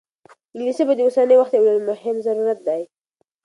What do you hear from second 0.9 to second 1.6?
د اوسني وخت